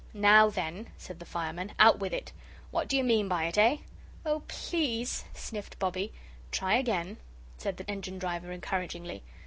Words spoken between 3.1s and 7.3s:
by it, eh?" "Oh, please," sniffed Bobbie. "Try again,"